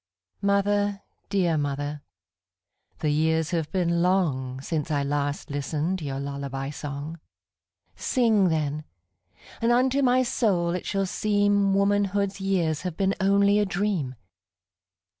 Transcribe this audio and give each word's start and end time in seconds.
Mother, 0.41 1.03
dear 1.29 1.59
mother, 1.59 2.01
the 3.01 3.11
years 3.11 3.51
have 3.51 3.71
been 3.71 4.01
longSince 4.01 4.89
I 4.89 5.03
last 5.03 5.51
listened 5.51 6.01
your 6.01 6.19
lullaby 6.19 6.71
song:Sing, 6.71 8.49
then, 8.49 8.83
and 9.61 9.71
unto 9.71 10.01
my 10.01 10.23
soul 10.23 10.71
it 10.71 10.87
shall 10.87 11.05
seemWomanhood's 11.05 12.41
years 12.41 12.81
have 12.81 12.97
been 12.97 13.13
only 13.21 13.59
a 13.59 13.65
dream. 13.67 14.15